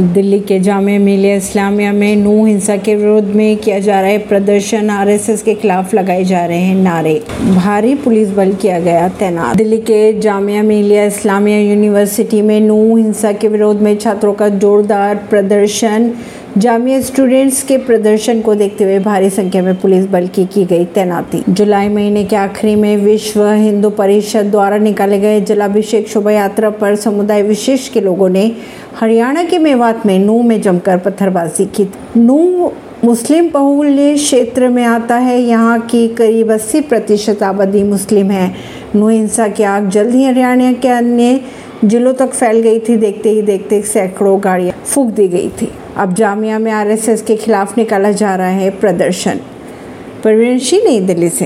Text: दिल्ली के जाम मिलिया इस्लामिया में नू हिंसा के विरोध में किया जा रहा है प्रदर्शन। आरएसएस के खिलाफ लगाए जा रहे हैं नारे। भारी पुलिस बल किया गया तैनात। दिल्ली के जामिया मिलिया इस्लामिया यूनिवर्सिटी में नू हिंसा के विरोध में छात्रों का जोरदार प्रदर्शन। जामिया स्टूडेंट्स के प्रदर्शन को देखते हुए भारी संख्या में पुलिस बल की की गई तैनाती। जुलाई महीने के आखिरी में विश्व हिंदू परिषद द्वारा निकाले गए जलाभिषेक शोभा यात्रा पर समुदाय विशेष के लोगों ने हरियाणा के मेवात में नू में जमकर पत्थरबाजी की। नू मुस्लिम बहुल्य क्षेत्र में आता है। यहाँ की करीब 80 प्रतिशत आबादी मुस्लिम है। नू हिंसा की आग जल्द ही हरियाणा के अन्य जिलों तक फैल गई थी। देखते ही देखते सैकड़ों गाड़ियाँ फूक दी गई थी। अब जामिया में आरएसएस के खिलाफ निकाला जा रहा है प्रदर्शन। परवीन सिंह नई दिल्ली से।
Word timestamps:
दिल्ली 0.00 0.38
के 0.40 0.58
जाम 0.60 0.84
मिलिया 0.84 1.34
इस्लामिया 1.36 1.92
में 1.92 2.16
नू 2.16 2.44
हिंसा 2.46 2.76
के 2.76 2.94
विरोध 2.94 3.24
में 3.24 3.56
किया 3.56 3.78
जा 3.78 4.00
रहा 4.00 4.10
है 4.10 4.18
प्रदर्शन। 4.18 4.90
आरएसएस 4.90 5.42
के 5.42 5.54
खिलाफ 5.54 5.94
लगाए 5.94 6.24
जा 6.24 6.44
रहे 6.46 6.58
हैं 6.58 6.74
नारे। 6.74 7.14
भारी 7.56 7.94
पुलिस 7.94 8.30
बल 8.30 8.52
किया 8.52 8.80
गया 8.80 9.08
तैनात। 9.08 9.56
दिल्ली 9.56 9.78
के 9.78 10.20
जामिया 10.20 10.62
मिलिया 10.62 11.04
इस्लामिया 11.04 11.58
यूनिवर्सिटी 11.58 12.42
में 12.42 12.60
नू 12.60 12.96
हिंसा 12.96 13.32
के 13.32 13.48
विरोध 13.48 13.80
में 13.80 13.96
छात्रों 13.96 14.34
का 14.34 14.48
जोरदार 14.48 15.26
प्रदर्शन। 15.30 16.12
जामिया 16.58 17.00
स्टूडेंट्स 17.00 17.62
के 17.62 17.76
प्रदर्शन 17.78 18.40
को 18.40 18.54
देखते 18.54 18.84
हुए 18.84 18.98
भारी 18.98 19.28
संख्या 19.30 19.62
में 19.62 19.80
पुलिस 19.80 20.06
बल 20.06 20.26
की 20.26 20.44
की 20.46 20.64
गई 20.64 20.84
तैनाती। 20.84 21.42
जुलाई 21.48 21.88
महीने 21.88 22.24
के 22.24 22.36
आखिरी 22.36 22.74
में 22.74 22.96
विश्व 22.96 23.46
हिंदू 23.46 23.90
परिषद 23.90 24.46
द्वारा 24.46 24.78
निकाले 24.78 25.18
गए 25.18 25.40
जलाभिषेक 25.40 26.08
शोभा 26.08 26.30
यात्रा 26.30 26.70
पर 26.70 26.96
समुदाय 26.96 27.42
विशेष 27.42 27.88
के 27.88 28.00
लोगों 28.00 28.28
ने 28.28 28.52
हरियाणा 29.00 29.44
के 29.44 29.58
मेवात 29.58 30.06
में 30.06 30.18
नू 30.18 30.40
में 30.42 30.60
जमकर 30.62 30.98
पत्थरबाजी 30.98 31.66
की। 31.66 31.88
नू 32.16 32.72
मुस्लिम 33.04 33.50
बहुल्य 33.50 34.14
क्षेत्र 34.14 34.68
में 34.68 34.84
आता 34.84 35.16
है। 35.16 35.40
यहाँ 35.40 35.78
की 35.80 36.08
करीब 36.08 36.52
80 36.52 36.80
प्रतिशत 36.80 37.42
आबादी 37.42 37.82
मुस्लिम 37.82 38.30
है। 38.30 38.52
नू 38.94 39.08
हिंसा 39.08 39.48
की 39.48 39.62
आग 39.62 39.88
जल्द 39.88 40.14
ही 40.14 40.24
हरियाणा 40.24 40.72
के 40.72 40.88
अन्य 40.88 41.40
जिलों 41.84 42.14
तक 42.14 42.30
फैल 42.30 42.60
गई 42.60 42.78
थी। 42.78 42.96
देखते 42.96 43.30
ही 43.30 43.42
देखते 43.42 43.82
सैकड़ों 43.82 44.38
गाड़ियाँ 44.44 44.84
फूक 44.84 45.06
दी 45.06 45.28
गई 45.28 45.48
थी। 45.48 45.72
अब 45.96 46.14
जामिया 46.14 46.58
में 46.58 46.72
आरएसएस 46.72 47.22
के 47.22 47.36
खिलाफ 47.36 47.78
निकाला 47.78 48.12
जा 48.12 48.36
रहा 48.36 48.46
है 48.46 48.70
प्रदर्शन। 48.70 49.40
परवीन 50.24 50.58
सिंह 50.58 50.82
नई 50.84 51.00
दिल्ली 51.00 51.28
से। 51.28 51.34